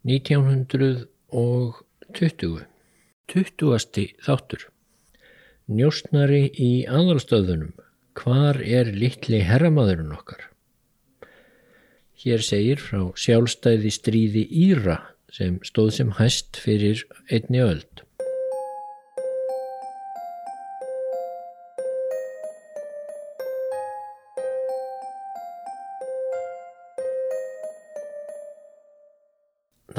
[0.00, 1.08] 1920
[3.28, 4.06] 20.
[4.24, 4.62] þáttur
[5.68, 7.74] Njóstnari í aðalstöðunum
[8.16, 10.46] Hvar er litli herramaðurinn okkar?
[12.24, 14.96] Hér segir frá sjálfstæði stríði Íra
[15.36, 18.02] sem stóð sem hæst fyrir einni öld.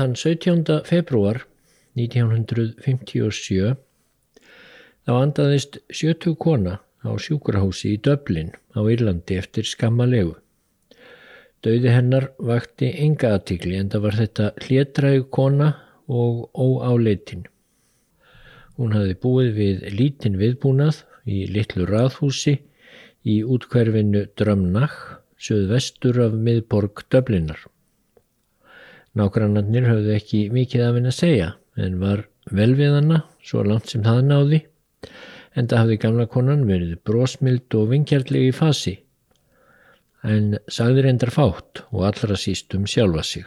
[0.01, 0.79] Þann 17.
[0.89, 1.43] februar
[1.93, 3.75] 1957
[5.05, 10.31] þá andaðist sjötug kona á sjúkrahúsi í Döblin á Írlandi eftir skammalegu.
[11.61, 15.67] Dauði hennar vakti enga aðtikli en það var þetta hlétræg kona
[16.09, 17.43] og óáleitin.
[18.81, 22.55] Hún hafði búið við lítinn viðbúnað í litlu raðhúsi
[23.21, 24.97] í útkverfinu Drömnach,
[25.37, 27.61] söð vestur af miðborg Döblinar.
[29.19, 33.91] Nágrannarnir höfðu ekki mikið af henn að segja en var vel við hana svo langt
[33.91, 34.61] sem það náði
[35.55, 38.95] en það hafði gamla konan verið brósmild og vingjarlegi í fasi
[40.23, 43.45] en sagði reyndar fátt og allra síst um sjálfa sig.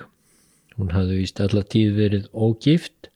[0.76, 3.10] Hún hafði vist alla tíð verið ógift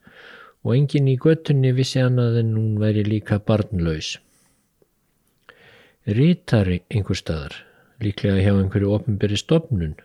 [0.63, 4.17] og engin í göttunni vissi annað en hún væri líka barnlaus.
[6.09, 7.55] Rítari einhver staðar,
[8.01, 9.97] líklega hjá einhverju ofnberi stopnun,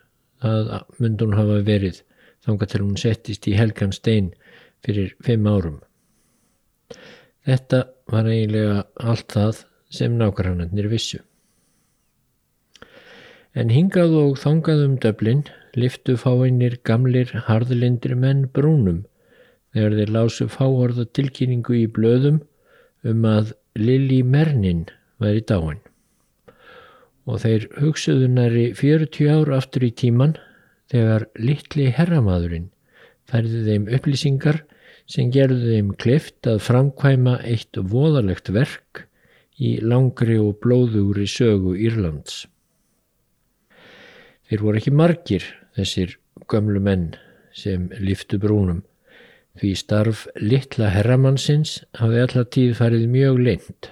[0.44, 2.02] það myndi hún hafa verið
[2.45, 4.31] þánga til hún settist í helgan stein
[4.83, 5.80] fyrir fimm árum.
[7.44, 9.63] Þetta var eiginlega allt það
[9.94, 11.19] sem nákvæmannir vissu.
[13.53, 15.44] En hingað og þangað um döblin
[15.77, 19.03] liftu fáinnir gamlir harðlindri menn brúnum
[19.73, 22.41] þegar þeir lásu fáhorða tilkynningu í blöðum
[23.03, 24.88] um að Lili Mernin
[25.22, 25.81] væri dáin.
[27.30, 30.35] Og þeir hugsuðunari 40 ár aftur í tíman
[30.94, 32.69] þegar litli herramadurinn
[33.30, 34.61] færði þeim upplýsingar
[35.09, 39.08] sem gerði þeim klift að framkvæma eitt voðalegt verk
[39.58, 42.45] í langri og blóðugri sögu Írlands.
[44.47, 45.45] Þeir voru ekki margir
[45.75, 46.17] þessir
[46.50, 47.13] gömlu menn
[47.57, 48.84] sem liftu brúnum
[49.59, 53.90] því starf litla herramannsins hafði alla tíð farið mjög leint.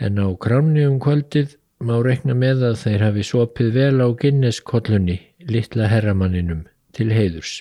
[0.00, 5.16] En á kráni um kvöldið má rekna með að þeir hafi sopið vel á Guinness-kollunni
[5.50, 6.64] litla herramanninum
[6.96, 7.60] til heiðurs.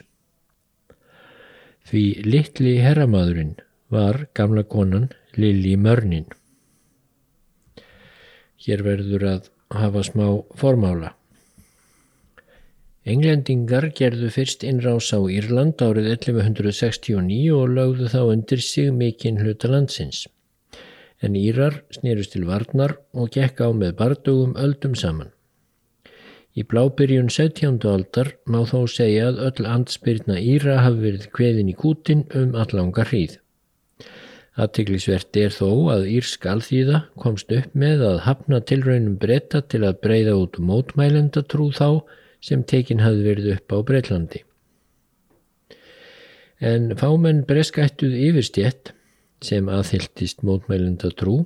[1.85, 3.57] Því litli herramadurinn
[3.91, 6.25] var gamla konan Lili Mörnin.
[8.65, 10.25] Hér verður að hafa smá
[10.57, 11.11] formála.
[13.05, 19.69] Englendingar gerðu fyrst innrás á Írland árið 1169 og lögðu þá undir sig mikinn hluta
[19.69, 20.23] landsins
[21.25, 25.31] en Írar snýrust til varnar og gekk á með bardugum öldum saman.
[26.55, 27.81] Í blábyrjun 17.
[27.91, 33.03] aldar má þó segja að öll andspyrna Íra hafi verið kveðin í kútin um allanga
[33.09, 33.41] hríð.
[34.55, 39.99] Aðtiklisvert er þó að Írsk alþýða komst upp með að hafna tilraunum breyta til að
[40.05, 41.89] breyða út mótmælendatrú þá
[42.39, 44.41] sem tekin hafði verið upp á Breitlandi.
[46.63, 48.93] En fámenn breskættuð yfirstjett
[49.45, 51.43] sem aðhyldist mótmælenda trú.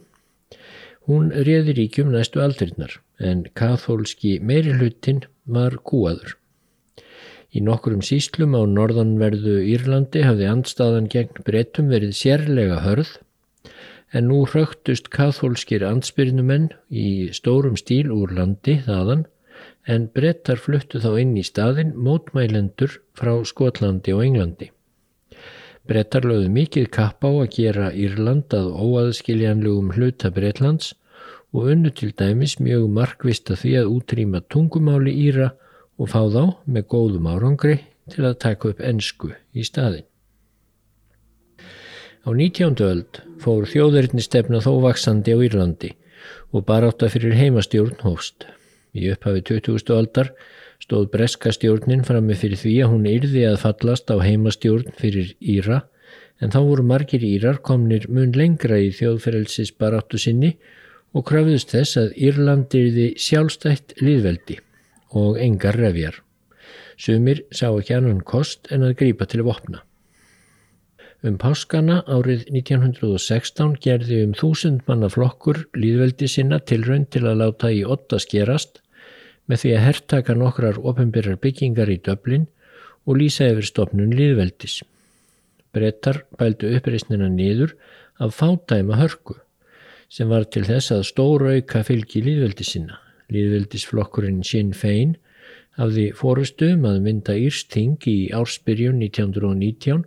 [1.09, 6.35] Hún réði ríkjum næstu aldrinnar en kathólski meiri hlutin var kúaður.
[7.49, 13.15] Í nokkurum síslum á norðanverðu Írlandi hafði andstaðan gegn brettum verið sérlega hörð
[14.13, 19.25] en nú hrögtust kathólskir ansbyrnumenn í stórum stíl úr landi þaðan
[19.89, 24.69] en brettar fluttu þá inn í staðin mótmælendur frá Skotlandi og Englandi.
[25.89, 30.91] Brettar lögðu mikið kapp á að gera Írland að óaðskiljanlegum hluta Bretlands
[31.49, 35.47] og unnu til dæmis mjög markvist að því að útrýma tungumáli Íra
[35.97, 37.79] og fá þá með góðum árangri
[38.13, 40.05] til að taka upp ennsku í staðin.
[42.21, 42.77] Á 19.
[42.85, 45.95] öld fór þjóðverðni stefna þó vaksandi á Írlandi
[46.53, 48.45] og baráta fyrir heimastjórn hófst.
[48.93, 49.89] Í upphafi 20.
[49.97, 50.35] öldar
[50.83, 55.83] stóð breska stjórnin frammi fyrir því að hún yrði að fallast á heimastjórn fyrir Íra
[56.39, 60.55] en þá voru margir Írar komnir mun lengra í þjóðferelsis baráttu sinni
[61.13, 64.59] og krafðust þess að Írland yrði sjálfstætt liðveldi
[65.19, 66.21] og engar refjar.
[66.99, 69.83] Sumir sá ekki annan kost en að grípa til að vopna.
[71.25, 77.71] Um páskana árið 1916 gerði um þúsund manna flokkur líðveldi sinna tilraun til að láta
[77.75, 78.79] í otta skerast
[79.49, 82.47] með því að herrtaka nokkrar ofinbyrjar byggingar í döblin
[83.09, 84.83] og lýsa yfir stopnun liðveldis.
[85.73, 87.73] Brettar bældu uppreysnina niður
[88.21, 89.39] af fádæma hörku
[90.09, 92.97] sem var til þess að stóra auka fylgi liðveldi sinna.
[93.29, 95.17] Liðveldisflokkurinn Sinn Fein
[95.77, 100.01] hafði fórustum að mynda Írsting í ársbyrjun 1919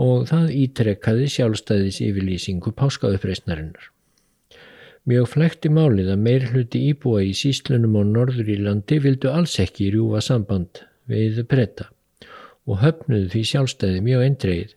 [0.00, 3.90] og það ítrekkaði sjálfstæðis yfirlýsingu páskauppreysnarinnar.
[5.10, 9.88] Mjög flekti málið að meir hluti íbúa í síslunum á Norður Írlandi vildu alls ekki
[9.90, 11.88] rjúfa samband við breyta
[12.68, 14.76] og höfnuðu því sjálfstæði mjög eindreið.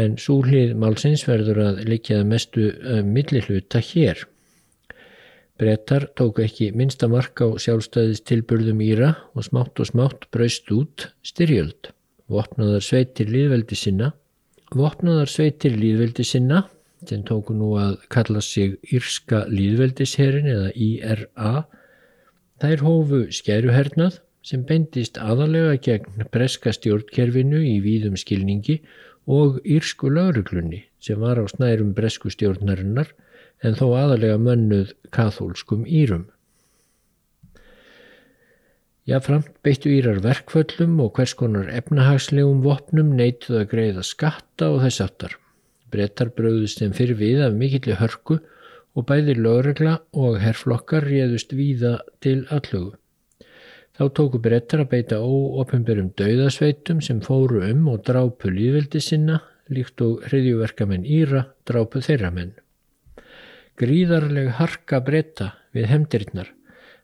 [0.00, 4.22] En súlið málsins verður að likjaða mestu uh, millihluta hér.
[5.60, 11.10] Brettar tóku ekki minsta mark á sjálfstæðis tilburðum Íra og smátt og smátt braust út
[11.26, 11.92] styrjöld.
[12.32, 14.14] Vopnaðar sveitir líðveldi sinna
[14.76, 16.66] Vopnaðar sveitir líðveldi sinna
[17.06, 21.52] sem tóku nú að kalla sig Írska líðveldisherin eða IRA
[22.62, 24.18] þær hófu skæruhernað
[24.48, 28.80] sem bendist aðalega gegn breska stjórnkerfinu í víðum skilningi
[29.28, 33.12] og Írsku lauruglunni sem var á snærum bresku stjórnarinnar
[33.62, 36.28] en þó aðalega mönnuð kathólskum Írum.
[39.08, 45.04] Jáframt beittu Írar verkföllum og hvers konar efnahagslegum vopnum neituð að greiða skatta og þess
[45.04, 45.36] aftar.
[45.92, 48.38] Brettar bröðust þeim fyrir við af mikilli hörku
[48.98, 52.96] og bæði lögregla og herrflokkar réðust víða til allugu.
[53.98, 59.40] Þá tóku brettar að beita óopimberum dauðasveitum sem fóru um og drápu líðveldi sinna
[59.74, 62.52] líkt og hriðjuverkamenn Íra drápu þeirra menn.
[63.78, 66.52] Gríðarleg harka bretta við hemdirinnar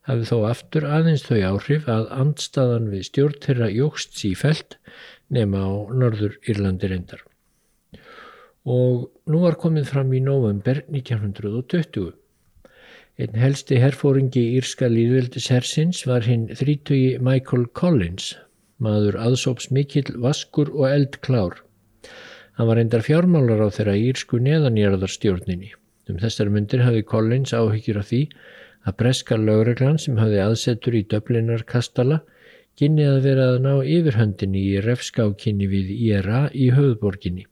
[0.08, 4.78] hafi þó aftur aðeins þau áhrif að andstaðan við stjórnterra jógst sífælt
[5.32, 7.22] nema á Norður Írlandi reyndar.
[8.64, 12.14] Og nú var komið fram í november 1920.
[13.20, 18.32] Einn helsti herfóringi írska líðveldishersins var hinn þrítögi Michael Collins,
[18.80, 21.60] maður aðsóps mikill vaskur og eldklár.
[22.56, 25.74] Hann var reyndar fjármálar á þeirra írsku neðanjörðarstjórninni.
[26.08, 28.24] Um þessar myndir hafi Collins áhyggjur af því
[28.84, 32.22] að breska lögreglan sem hafði aðsetur í Döblinar kastala
[32.80, 37.44] kynni að vera að ná yfirhöndinni í refskákinni við IRA í höfðborginni.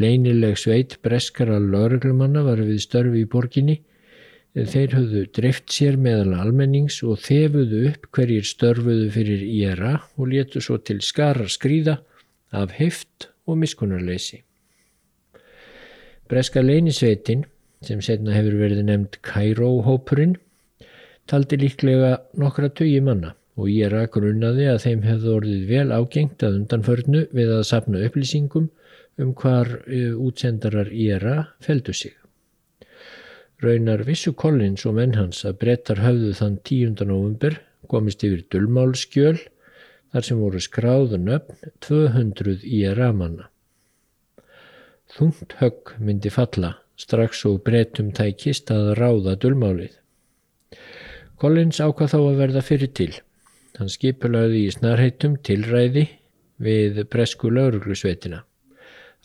[0.00, 3.80] Leinileg sveit breskara lögreglumanna var við störfi í borginni.
[4.54, 10.62] Þeir höfðu drift sér meðal almennings og þefuðu upp hverjir störfuðu fyrir IRA og letu
[10.62, 12.00] svo til skara skrýða
[12.50, 14.42] af heift og miskunarleysi.
[16.30, 17.44] Breska leinisveitin,
[17.82, 20.36] sem setna hefur verið nefnd Cairo-hópurinn,
[21.30, 26.44] taldi líklega nokkra tögi manna og ég rak runnaði að þeim hefði orðið vel ágengt
[26.46, 28.68] að undanförnu við að sapna upplýsingum
[29.20, 32.16] um hvar uh, útsendarar IRA feldu sig.
[33.60, 37.04] Raunar vissu Collins og menn hans að brettar höfðu þann 10.
[37.04, 37.58] november
[37.90, 39.36] komist yfir dullmálskjöl
[40.10, 43.50] þar sem voru skráðun öfn 200 IRA manna.
[45.10, 49.94] Þungt högg myndi falla strax og brettum tækist að ráða dullmálið.
[51.40, 53.12] Collins ákvað þá að verða fyrir til.
[53.78, 56.06] Hann skipulaði í snarheitum tilræði
[56.60, 58.42] við bresku lauruglusveitina.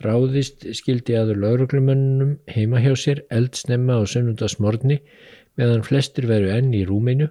[0.03, 4.99] Ráðist skildi aður lauruglumönnum heima hjá sér eldsnemma á sunnundasmorni
[5.55, 7.29] meðan flestir veru enn í rúminu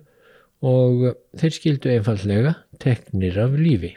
[0.65, 3.93] og þeir skildu einfallega teknir af lífi.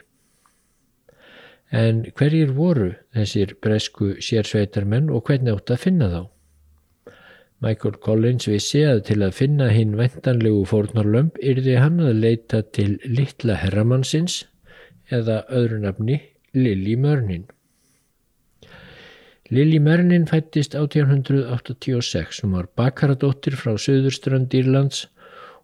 [1.72, 6.20] En hverjir voru þessir bresku sérsveitarmenn og hvernig átt að finna þá?
[7.64, 12.92] Michael Collins vissi að til að finna hinn vendanlegu fórnarlömp yrði hann að leita til
[13.04, 14.44] litla herramannsins
[15.10, 16.20] eða öðru nafni
[16.54, 17.48] Lili Mörnin.
[19.50, 25.06] Lili Mörnin fættist 1886 og var bakaradóttir frá Suðurstrand Írlands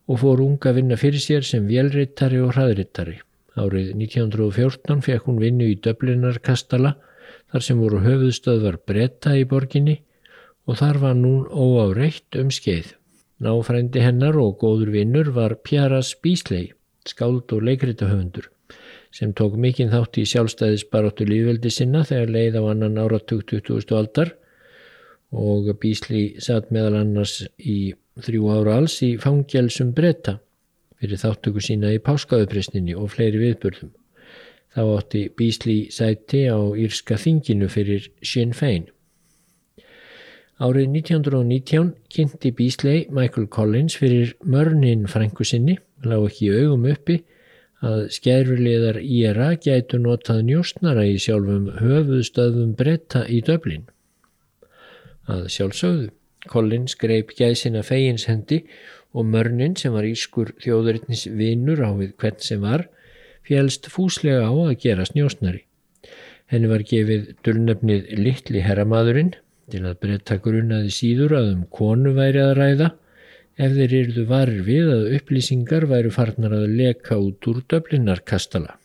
[0.08, 3.18] og fór unga vinna fyrir sér sem vélrittari og hraðrittari.
[3.60, 6.94] Árið 1914 fekk hún vinnu í Döblinar kastala
[7.52, 9.98] þar sem voru höfuðstöðvar bretta í borginni
[10.64, 12.94] og þar var nún óáreitt um skeið.
[13.44, 16.70] Náfrændi hennar og góður vinnur var Pjaras Bísley,
[17.04, 18.48] skáld og leikritahöfundur,
[19.14, 23.92] sem tók mikinn þátt í sjálfstæðisbaróttu líðveldi sinna þegar leið á annan áratug 20.
[23.94, 24.32] aldar
[25.34, 27.94] og Bísley satt meðal annars í
[28.24, 30.38] þrjú ára alls í fangjálsum bretta
[30.98, 33.92] fyrir þáttöku sína í páskaðupresninni og fleiri viðbörðum.
[34.74, 38.88] Þá átti Bísley sæti á Írska þinginu fyrir Sinn Fein.
[40.58, 47.20] Árið 1919 kynnti Beasley Michael Collins fyrir mörnin frængu sinni, lág ekki augum uppi,
[47.84, 53.84] að skærulegar IRA gætu notað njóstnara í sjálfum höfuðstöðum bretta í döblin.
[55.28, 56.10] Að sjálfsögðu,
[56.48, 58.64] Collins greip gæsina fegins hendi
[59.14, 62.88] og mörnin sem var ískur þjóðurittnis vinnur á við hvern sem var,
[63.44, 65.62] félst fúslega á að gera snjóstnari.
[66.52, 69.32] Henni var gefið dulnefnið Littli herramadurinn
[69.72, 72.90] til að breyta grunnaði síður að um konu væri að ræða
[73.56, 78.78] ef þeir eruðu varir við að upplýsingar væru farnar að leka út úr döflinarkastala.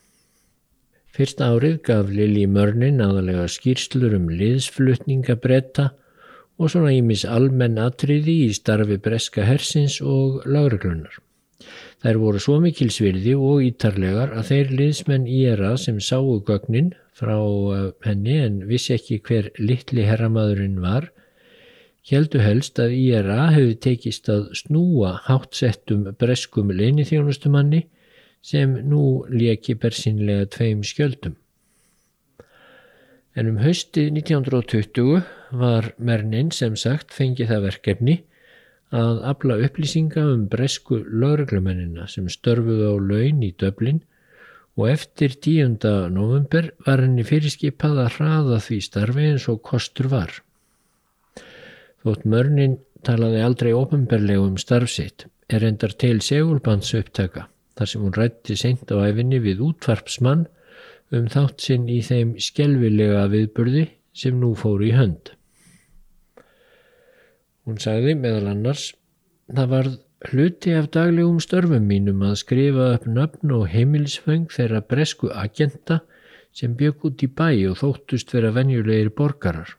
[1.16, 5.90] Fyrst árið gaf Lili Mörnin aðalega skýrslur um liðsflutningabretta
[6.60, 11.18] og svona ímis almenn atriði í starfi breska hersins og lauruglunar.
[12.00, 17.36] Þær voru svo mikil svirði og ítarlegar að þeir liðsmenn íra sem sáu gögnin frá
[17.36, 21.10] eh, henni en vissi ekki hver litli herramadurinn var,
[22.08, 27.84] heldu helst að íra hefði tekist að snúa hátsettum breskum leinithjónustumanni
[28.42, 31.36] sem nú leki bersinlega tveim skjöldum.
[33.38, 35.22] En um haustið 1920
[35.60, 38.16] var Mernin sem sagt fengið það verkefni
[38.96, 44.02] að afla upplýsinga um bresku lögreglumennina sem störfuðu á laun í döblin
[44.80, 45.78] og eftir 10.
[46.16, 50.32] november var henni fyrirskipað að hraða því starfi eins og kostur var.
[52.06, 57.48] Þótt mörnin talaði aldrei ofinberlegu um starfsitt er endar til segulbans upptaka
[57.80, 60.46] þar sem hún rætti seint á æfinni við útvarpsmann
[61.16, 63.86] um þátt sinn í þeim skjelvilega viðburði
[64.22, 65.32] sem nú fóru í hönd.
[67.66, 68.92] Hún sagði meðal annars,
[69.50, 69.90] það var
[70.30, 76.02] hluti af daglegum störfum mínum að skrifa upp nöfn og heimilsfeng þeirra bresku agenda
[76.56, 79.76] sem bygg út í bæ og þóttust vera venjulegir borgarar.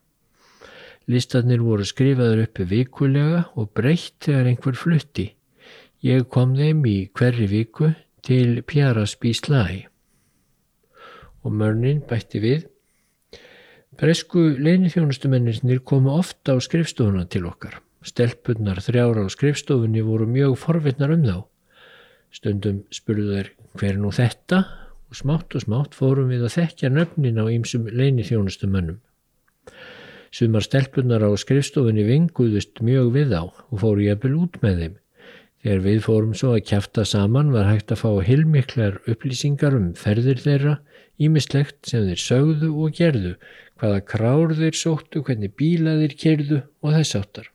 [1.10, 5.26] Listarnir voru skrifaður uppi vikulega og breytt þegar einhver flutti.
[6.06, 7.90] Ég kom þeim í hverri viku
[8.24, 9.80] til Pjarasby slægi.
[11.42, 12.68] Og mörnin bætti við
[14.00, 17.80] Bresku leinithjónustumennir komu ofta á skrifstofuna til okkar.
[18.00, 21.36] Stelpunnar þrjára á skrifstofunni voru mjög forvittnar um þá.
[22.32, 24.62] Stundum spurðu þær hver nú þetta
[25.10, 29.02] og smátt og smátt fórum við að þekkja nöfnin á ýmsum leinithjónustumennum.
[30.30, 34.98] Sumar stelpunnar á skrifstofunni vinguðust mjög við á og fóru jafnvel út með þeim.
[35.60, 40.38] Þegar við fórum svo að kæfta saman var hægt að fá hilmiklar upplýsingar um ferðir
[40.40, 40.76] þeirra,
[41.20, 43.34] ímislegt sem þeir sögðu og gerðu,
[43.80, 47.50] hvaða krár þeir sóttu, hvernig bíla þeir kerðu og þess áttar.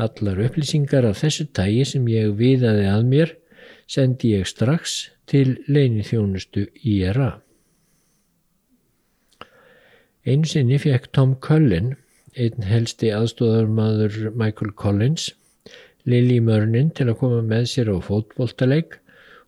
[0.00, 3.36] Allar upplýsingar af þessu tægi sem ég viðaði að mér
[3.90, 7.36] sendi ég strax til leini þjónustu IRA.
[10.28, 11.94] Einu sinni fekk Tom Cullen,
[12.36, 15.30] einn helsti aðstóðarmadur Michael Collins,
[16.04, 18.98] Lili Mörnin til að koma með sér á fótboltaleik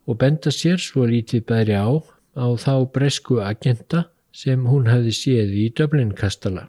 [0.09, 2.01] og benda sér svo lítið bæri á
[2.33, 6.65] á þá bresku agenda sem hún hafði séð í Dublin-kastala.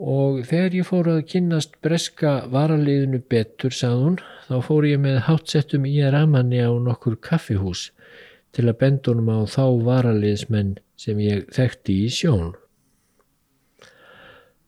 [0.00, 4.18] Og þegar ég fór að kynast breska varaliðinu betur, sað hún,
[4.48, 7.90] þá fór ég með hátsettum í að ramanni á nokkur kaffihús
[8.56, 12.54] til að bendunum á þá varaliðsmenn sem ég þekkti í sjón.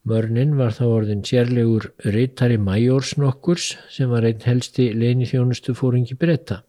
[0.09, 6.63] Mörnin var þá orðin sérlegur reytari majórsnokkurs sem var einn helsti leini þjónustu fóringi bretta.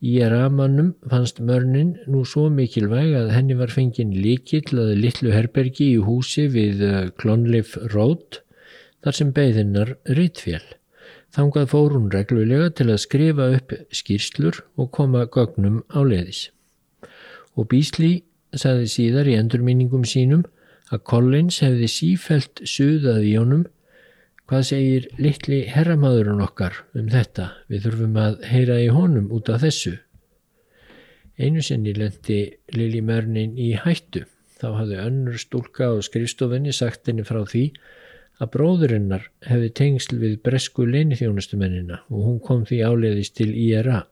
[0.00, 5.90] Í ramannum fannst mörnin nú svo mikilvæg að henni var fengin líkill að litlu herbergi
[5.92, 6.80] í húsi við
[7.20, 8.40] Klonleif eh, Rót
[9.04, 10.64] þar sem beðinnar reytfél.
[11.36, 16.48] Þangað fór hún reglulega til að skrifa upp skýrslur og koma gögnum á leðis.
[17.54, 18.24] Og Bísli
[18.56, 20.46] saði síðar í endurminningum sínum
[20.90, 23.68] að Collins hefði sífelt suðað í honum
[24.50, 27.44] Hvað segir litli herramadurinn okkar um þetta?
[27.70, 29.92] Við þurfum að heyra í honum út af þessu.
[31.38, 32.40] Einu sinni lendi
[32.74, 34.24] Lili Mörnin í hættu.
[34.58, 37.62] Þá hafði önnur stúlka á skrifstofinni sagt henni frá því
[38.42, 44.02] að bróðurinnar hefði tengsl við bresku leinithjónustumennina og hún kom því áleiðist til IRA.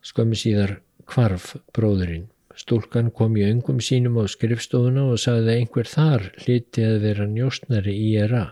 [0.00, 2.30] Skömmi síðar kvarf bróðurinn.
[2.58, 7.26] Stúlkan kom í öngum sínum á skrifstofuna og sagði að einhver þar hliti að vera
[7.28, 8.44] njóstnari IRA.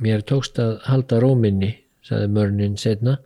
[0.00, 1.70] Mér tókst að halda róminni,
[2.02, 3.18] saði mörnin setna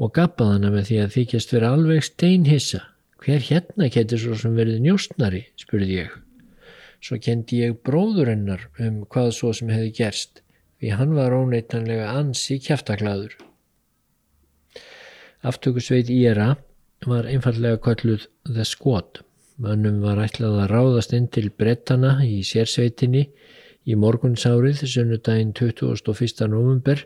[0.00, 2.82] og gappaði hana með því að þykjast vera alveg steinhissa.
[3.20, 6.14] Hver hérna getur svo sem verið njóstnari, spurði ég.
[7.04, 10.40] Svo kendi ég bróðurinnar um hvað svo sem hefði gerst,
[10.80, 13.36] því hann var óneitanlega ansi kæftaklaður.
[15.44, 16.54] Aftökusveit Íra
[17.08, 19.20] var einfallega kalluð The Squad.
[19.60, 23.26] Mönnum var ætlað að ráðast inn til brettana í sérsveitinni
[23.84, 26.46] í morgunsárið sunnudaginn 21.
[26.48, 27.02] november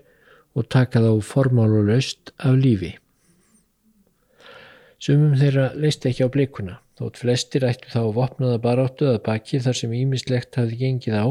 [0.55, 2.93] og taka þá formáluleust af lífi.
[5.03, 9.81] Sumum þeirra leist ekki á blikuna, þótt flestir ættu þá vopnaða baráttu að baki þar
[9.81, 11.27] sem ímislegt hafði gengið á,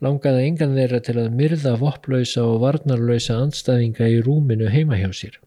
[0.00, 5.43] langaði engan þeirra til að myrða vopplausa og varnarlausa anstæðinga í rúminu heima hjá sér.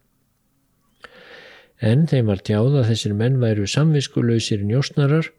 [1.81, 5.29] En þeim var tjáð að þessir menn væru samviskuleusir njósnarar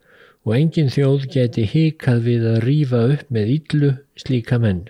[0.46, 4.86] og engin þjóð geti hikað við að rýfa upp með yllu slíka menn.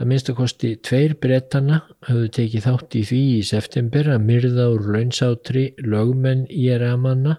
[0.00, 5.64] Að minnstakosti tveir brettana höfðu tekið þátt í því í september að myrða úr launsátri
[5.84, 7.36] lögmenn í eramanna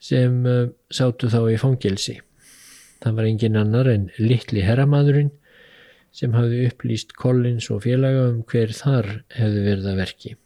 [0.00, 2.16] sem uh, sátu þá í fangelsi.
[3.02, 5.34] Það var engin annar en litli herramadurinn
[6.16, 10.36] sem hafði upplýst Collins og félaga um hver þar hefði verið að verki.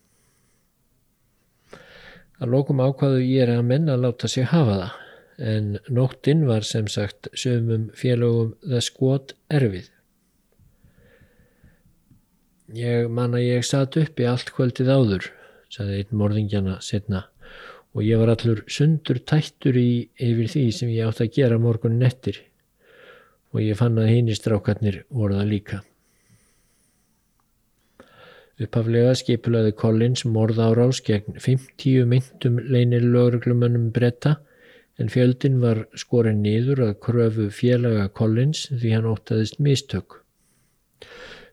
[2.41, 4.99] Að lókum ákvaðu ég er að menna að láta sig hafa það
[5.51, 9.91] en nóttinn var sem sagt sömum félögum það skot erfið.
[12.77, 15.29] Ég man að ég satt upp í allt kvöldið áður,
[15.73, 17.25] saði einn morðingjana setna
[17.97, 21.99] og ég var allur sundur tættur í yfir því sem ég átt að gera morgun
[21.99, 22.39] nettir
[23.51, 25.81] og ég fann að hinn í strákarnir voru það líka.
[28.61, 34.37] Upphaflega skipulaði Collins morð árás gegn 50 myndum leinir lögreglumönnum bretta
[35.01, 40.21] en fjöldin var skorin niður að kröfu félaga Collins því hann óttaðist mistök.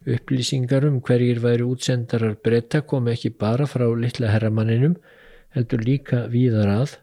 [0.08, 4.98] Upplýsingar um hverjir væri útsendarar breyta kom ekki bara frá litla herramanninum,
[5.56, 6.98] heldur líka víðar að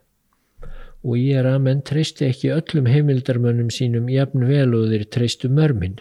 [1.05, 5.51] og ég er að menn treysti ekki öllum heimildarmönnum sínum jafn vel og þeir treystu
[5.53, 5.99] mörminn.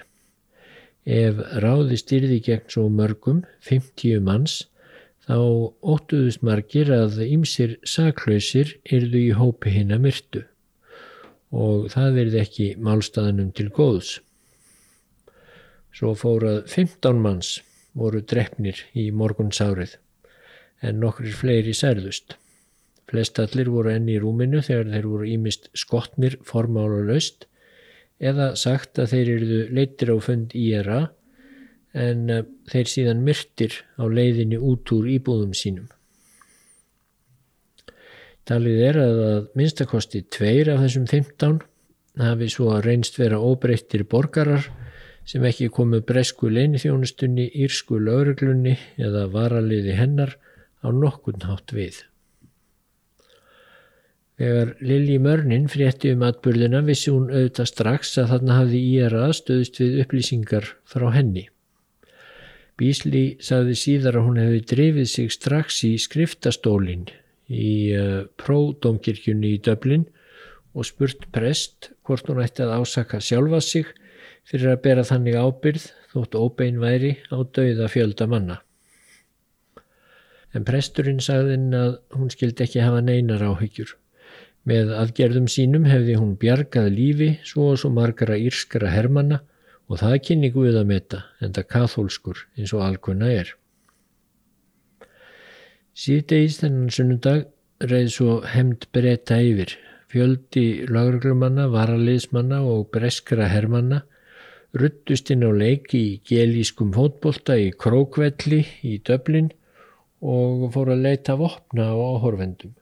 [1.04, 4.62] Ef ráði styrði gegn svo mörgum, 50 manns,
[5.24, 5.36] þá
[5.84, 10.44] óttuðust margir að ýmsir saklausir yrðu í hópi hinn að myrtu
[11.54, 14.16] og það verði ekki málstaðanum til góðs.
[15.94, 17.60] Svo fórað 15 manns
[17.94, 19.94] voru drefnir í morgunsárið
[20.82, 22.34] en nokkur fleiri særðust.
[23.06, 27.46] Flestallir voru enni í rúminu þegar þeir voru ímist skotnir formála löst
[28.22, 31.00] eða sagt að þeir eruðu leitir á fund IRA
[31.94, 35.90] en uh, þeir síðan myrtir á leiðinni út úr íbúðum sínum.
[38.44, 41.62] Talið er að að minnstakosti tveir af þessum 15
[42.20, 44.66] hafi svo að reynst vera óbreyttir borgarar
[45.24, 50.36] sem ekki komu bresku leinithjónustunni, írsku lauruglunni eða varaliði hennar
[50.84, 52.02] á nokkurn hátt við.
[54.34, 59.78] Þegar Lili Mörnin frétti um atbyrðina vissi hún auðvitað strax að þarna hafði íra stöðst
[59.78, 61.44] við upplýsingar frá henni.
[62.74, 67.06] Bísli sagði síðar að hún hefði drifið sig strax í skriftastólinn
[67.46, 70.08] í uh, pródómkirkjunni í Döblin
[70.74, 73.86] og spurt prest hvort hún ætti að ásaka sjálfa sig
[74.42, 78.62] fyrir að bera þannig ábyrð þótt óbein væri á dauða fjölda manna.
[80.54, 83.94] En presturinn sagðinn að hún skildi ekki hafa neinar áhyggjur.
[84.64, 89.42] Með aðgerðum sínum hefði hún bjargað lífi svo og svo margara írskara hermanna
[89.90, 93.50] og það kynni Guð að metta en það kathólskur eins og alkunna er.
[95.94, 97.44] Síðdegis þennan sunnundag
[97.84, 99.76] reið svo hemd breyta yfir.
[100.14, 104.04] Fjöldi lagruglumanna, varaliðsmanna og breskra hermanna
[104.74, 109.52] ruttust inn á leiki í gelískum fótbolta í Krókvelli í Döblin
[110.24, 112.74] og fóru að leita vopna á áhorfendum.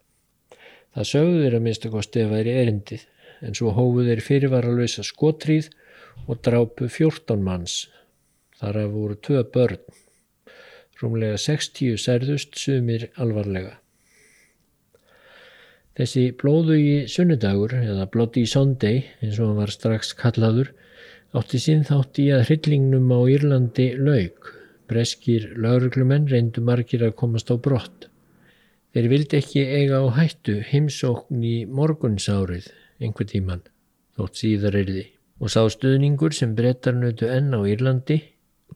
[0.93, 3.07] Það sögðu þeir að minnstakosti að væri erindið
[3.43, 5.71] en svo hófuð þeir fyrirvaralösa skotríð
[6.27, 7.77] og drápu 14 manns.
[8.61, 9.81] Þar að voru tvö börn.
[11.01, 13.79] Rúmlega 60 særðust sumir alvarlega.
[15.99, 20.71] Þessi blóðugi sunnudagur eða Bloody Sunday eins og hann var strax kallaður
[21.37, 24.53] átti sinn þátt í að hryllingnum á Írlandi laug.
[24.89, 28.12] Breskir lauruglumenn reyndu margir að komast á brott.
[28.93, 32.67] Þeir vildi ekki eiga á hættu heimsókn í morgunsárið
[33.01, 33.63] einhver tíman
[34.19, 35.05] þótt síðar er því
[35.41, 38.19] og sá stuðningur sem brettarnötu enn á Írlandi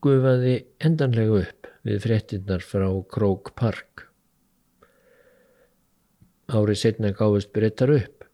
[0.01, 0.55] gufaði
[0.89, 4.07] endanlega upp við frettinnar frá Krók Park.
[6.49, 8.25] Árið setna gáðist brettar upp.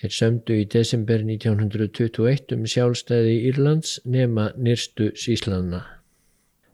[0.00, 5.84] Þeir sömdu í desember 1921 um sjálfstæði Írlands nema nýrstu síslanna.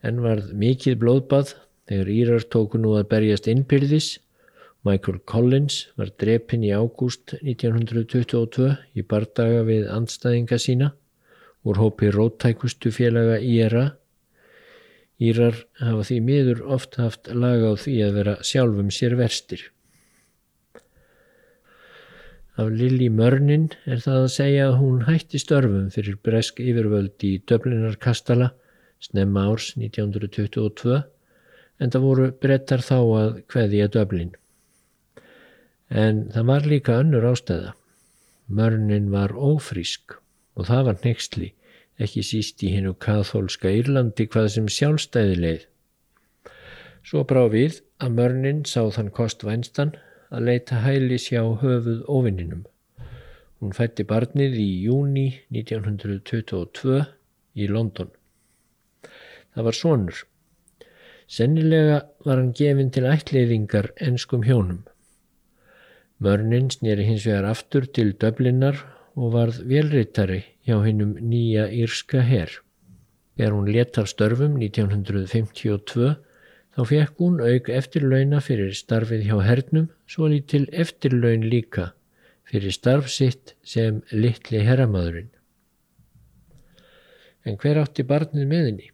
[0.01, 1.55] En varð mikið blóðbað
[1.91, 4.15] þegar Írar tóku nú að berjast innpyrðis
[4.87, 10.95] Michael Collins var drepinn í ágúst 1922 í bardaga við andstæðinga sína
[11.69, 13.91] úr hópi róttækustu félaga IRA.
[15.21, 19.67] Írar hafa því miður oft haft laga á því að vera sjálfum sér verstir.
[22.57, 27.45] Af Lili Mörnin er það að segja að hún hætti störfum fyrir bresk yfirvöldi í
[27.45, 28.55] Döblinar kastala
[29.01, 31.03] snemma árs 1922
[31.81, 34.40] en það voru brettar þá að hveðja Döblin.
[35.91, 37.73] En það var líka önnur ástæða.
[38.47, 40.15] Mörnin var ófrísk
[40.55, 41.49] og það var nextli,
[41.99, 45.65] ekki síst í hennu kathólska Írlandi hvað sem sjálfstæði leið.
[47.03, 49.95] Svo brá við að mörnin sá þann kostvænstan
[50.31, 52.67] að leita hælis hjá höfuð ofinninum.
[53.61, 57.01] Hún fætti barnið í júni 1922
[57.59, 58.13] í London.
[59.55, 60.23] Það var sonur.
[61.31, 64.85] Sennilega var hann gefin til ætliðingar enskum hjónum.
[66.21, 68.77] Mörnin snýri hins vegar aftur til döblinar
[69.17, 72.53] og varð velrittari hjá hinnum nýja írska herr.
[73.37, 76.11] Þegar hún let af störfum 1952
[76.77, 81.91] þá fekk hún auk eftirlauna fyrir starfið hjá hernum svo lítil eftirlaun líka
[82.51, 85.31] fyrir starf sitt sem litli herramadurinn.
[87.47, 88.89] En hver átti barnið með henni?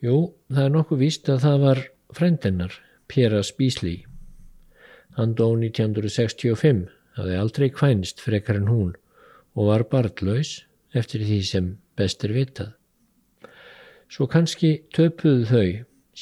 [0.00, 1.80] Jú, það er nokkuð víst að það var
[2.16, 2.76] frendennar,
[3.10, 3.98] Pera Spísli.
[5.18, 6.84] Hann dó 1965,
[7.18, 8.92] hafði aldrei kvænst frekar en hún
[9.58, 10.60] og var barndlaus
[10.94, 12.74] eftir því sem best er vitað.
[14.08, 15.70] Svo kannski töpuðu þau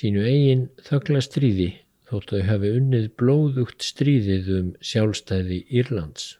[0.00, 1.68] sínu eigin þögla stríði
[2.08, 6.36] þótt þau hafi unnið blóðugt stríðið um sjálfstæði Írlands.